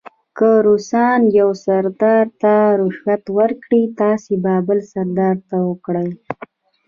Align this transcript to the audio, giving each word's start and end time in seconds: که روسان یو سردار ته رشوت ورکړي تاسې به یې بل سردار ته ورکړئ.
که 0.37 0.49
روسان 0.65 1.21
یو 1.39 1.49
سردار 1.65 2.25
ته 2.41 2.53
رشوت 2.81 3.23
ورکړي 3.37 3.81
تاسې 3.99 4.33
به 4.43 4.51
یې 4.57 4.65
بل 4.67 4.79
سردار 4.91 5.35
ته 5.49 5.55
ورکړئ. 5.67 6.09